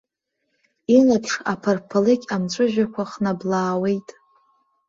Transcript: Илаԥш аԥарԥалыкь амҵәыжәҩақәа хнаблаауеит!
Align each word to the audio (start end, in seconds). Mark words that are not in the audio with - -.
Илаԥш 0.95 1.31
аԥарԥалыкь 1.51 2.27
амҵәыжәҩақәа 2.35 3.03
хнаблаауеит! 3.11 4.07